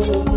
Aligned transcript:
Thank 0.00 0.24
you. 0.24 0.29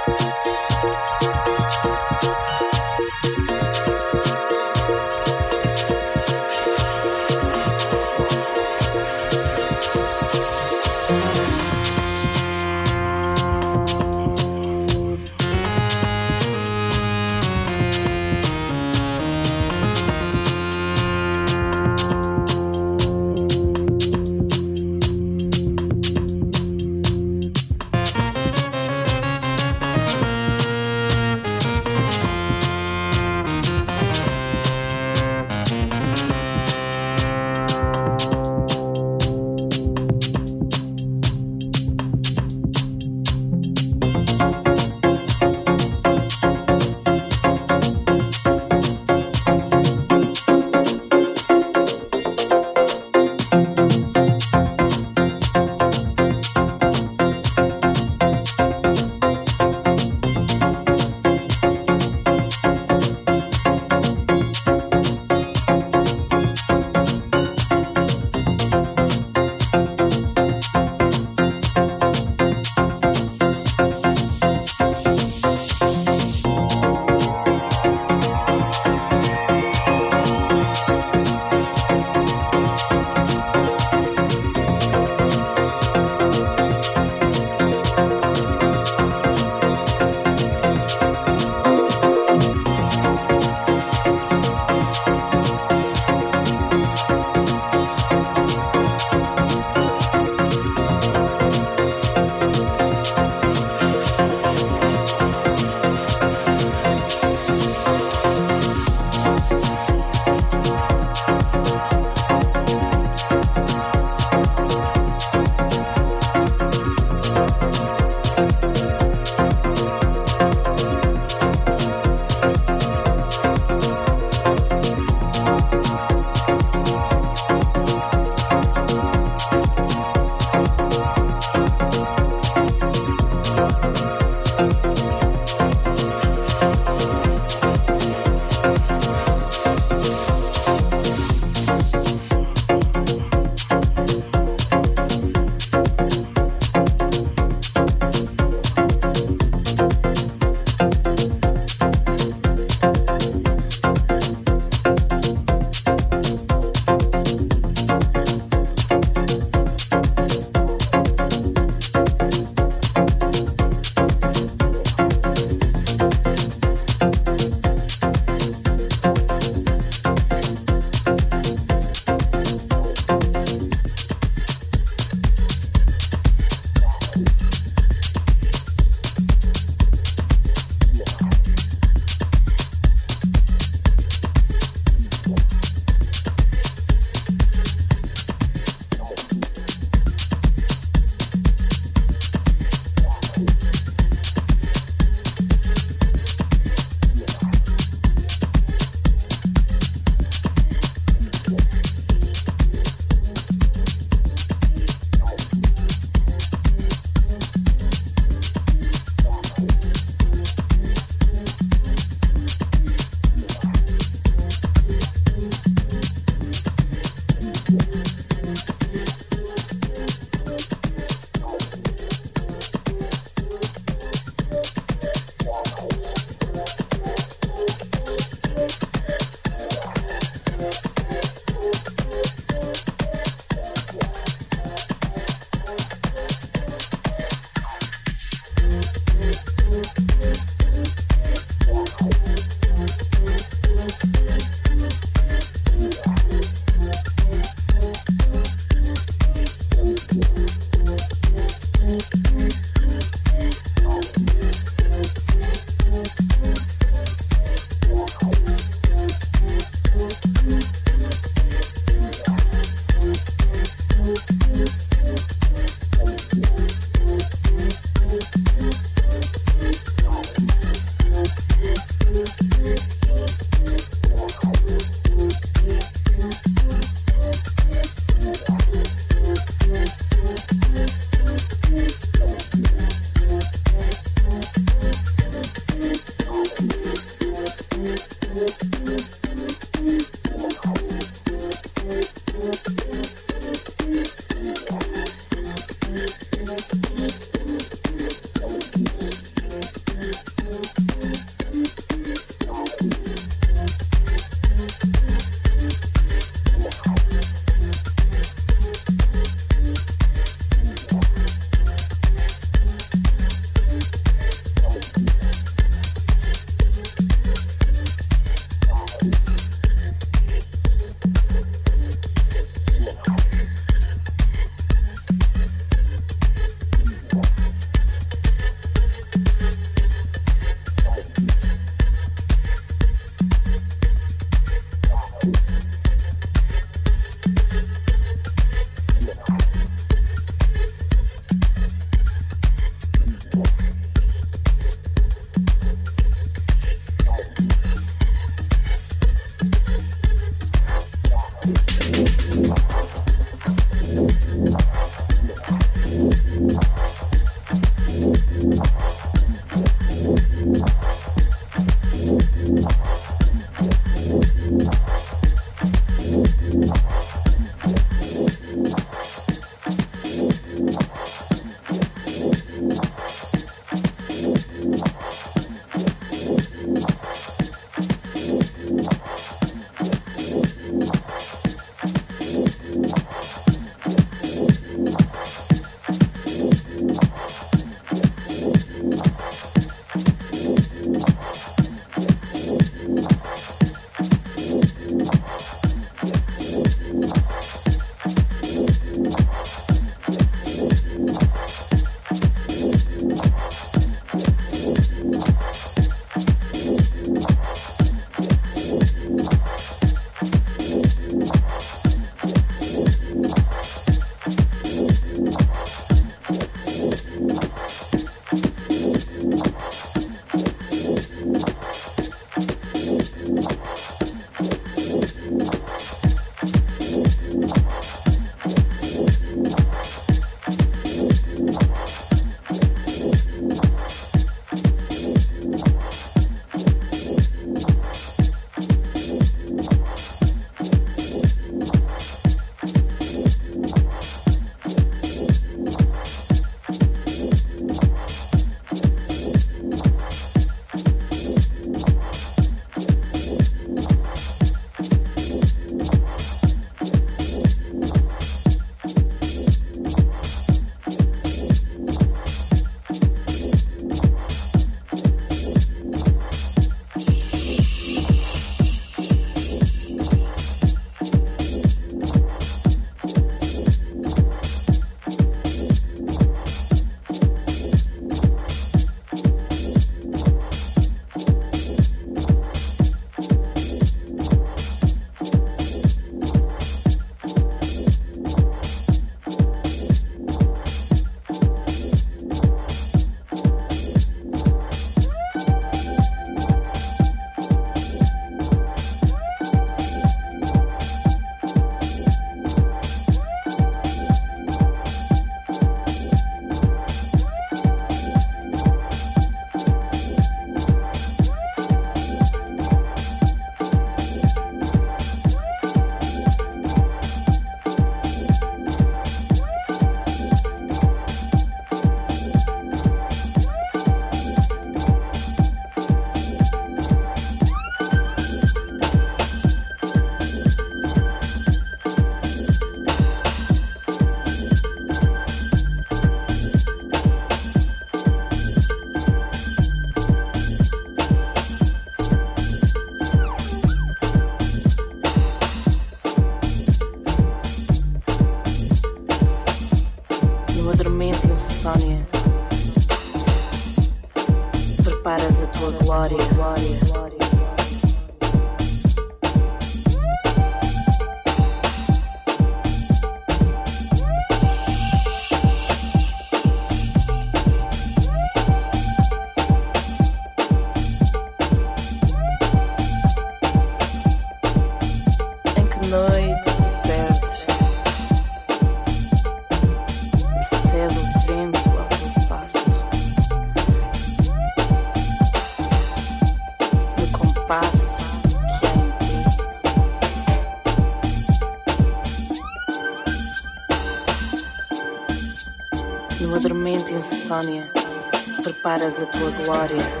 Preparas 598.43 598.99
a 598.99 599.05
tua 599.05 599.31
glória. 599.31 600.00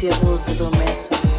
É 0.00 0.10
pouca 0.10 0.54
variância. 0.54 1.37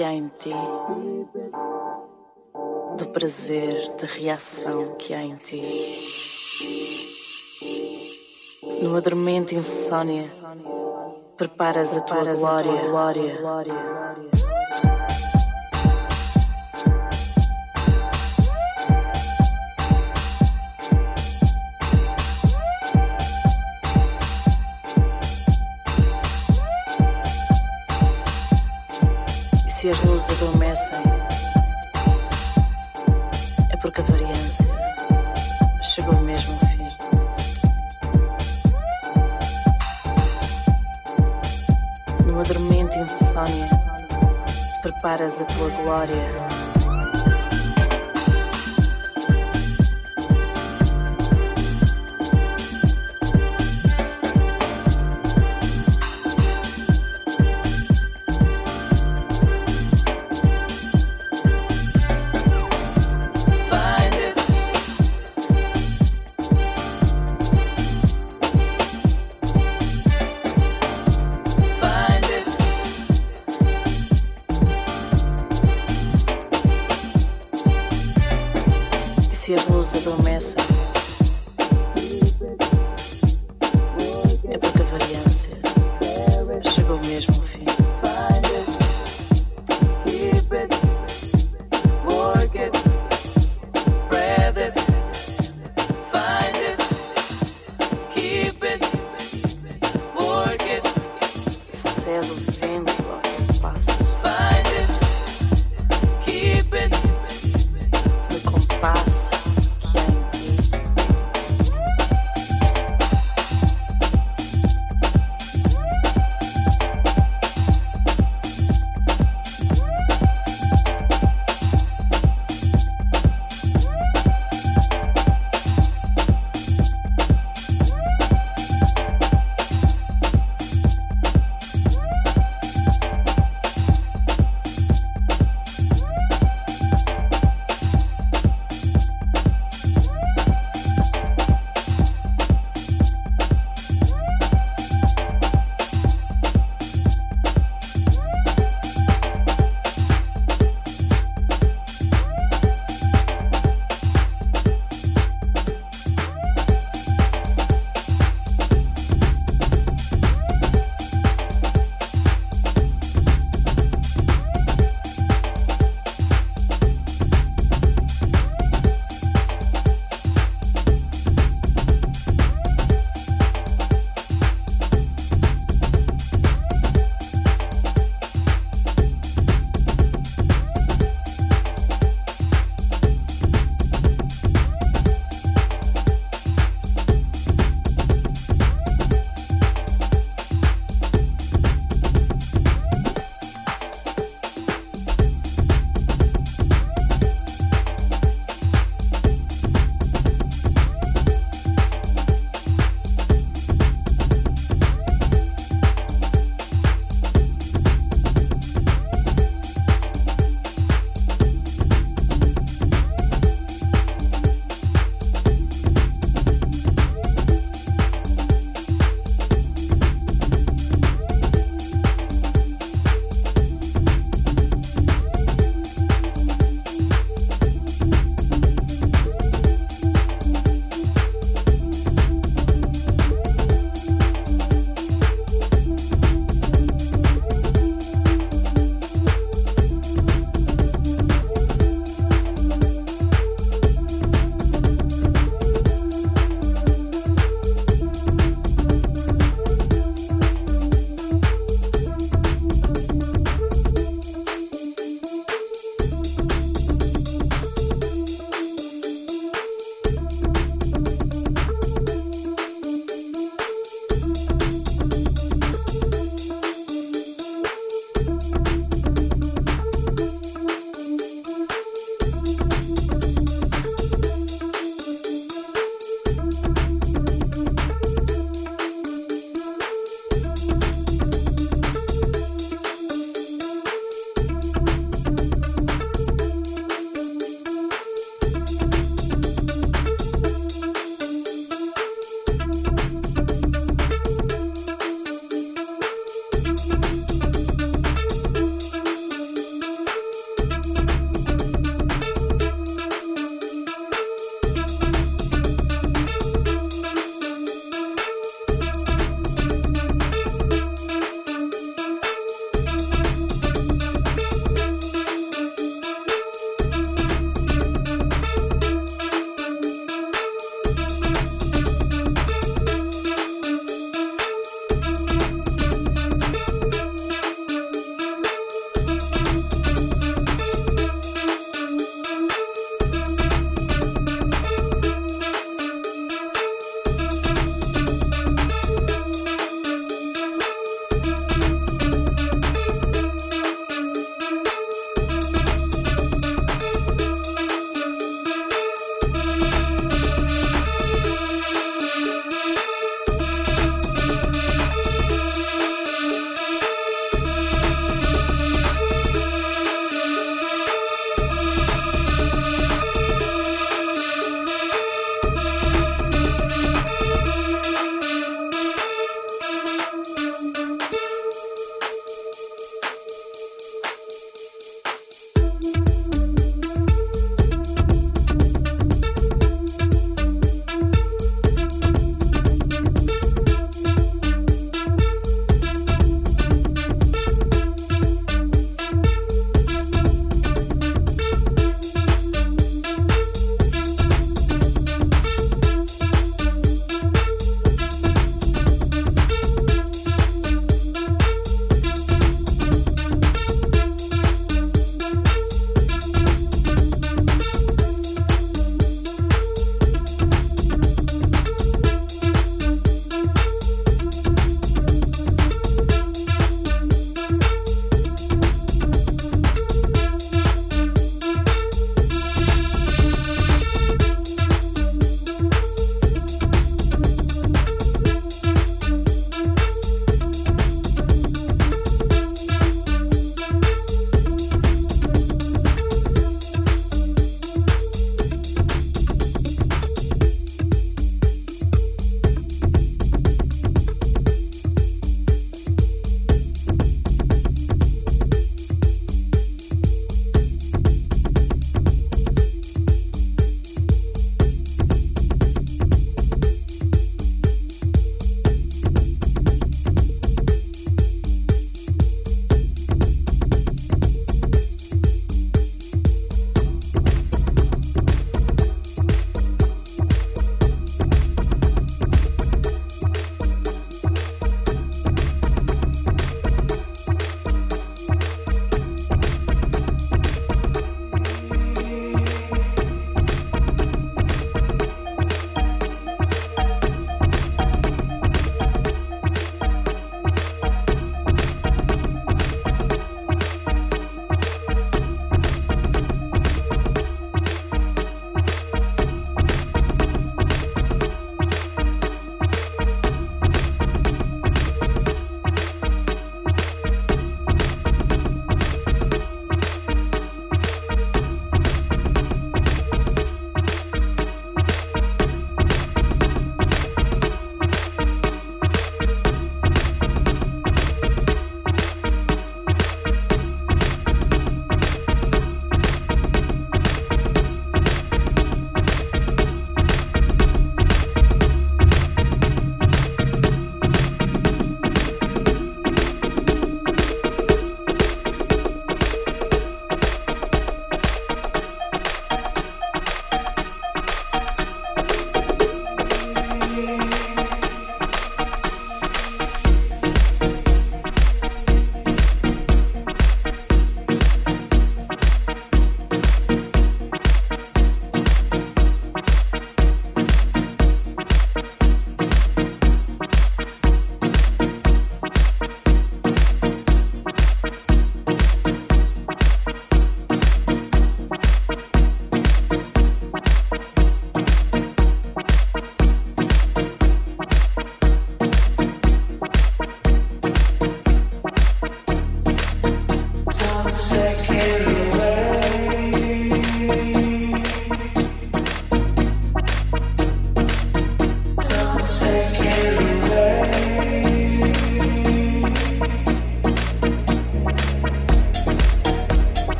Que 0.00 0.04
há 0.04 0.14
em 0.14 0.28
ti. 0.28 0.54
Do 2.96 3.06
prazer, 3.12 3.76
de 3.98 4.06
reação 4.06 4.96
que 4.96 5.12
há 5.12 5.22
em 5.22 5.36
ti. 5.36 5.62
Numa 8.80 9.02
dormente 9.02 9.54
insônia, 9.54 10.24
preparas 11.36 11.94
a 11.94 12.00
tua 12.00 12.24
glória. 12.34 12.82
glória. 12.88 14.59
Se 29.80 29.88
as 29.88 30.04
luzes 30.04 30.28
adormecem, 30.42 31.02
é 33.70 33.76
porque 33.78 34.02
a 34.02 34.04
variância 34.04 34.66
chegou 35.80 36.20
mesmo 36.20 36.52
ao 36.52 36.68
fim. 36.68 36.86
Numa 42.26 42.42
dormente 42.42 42.98
insônia, 42.98 43.70
preparas 44.82 45.40
a 45.40 45.44
tua 45.46 45.70
glória. 45.70 46.59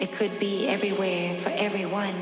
It 0.00 0.12
could 0.12 0.32
be 0.40 0.66
everywhere 0.66 1.34
for 1.36 1.50
everyone. 1.50 2.14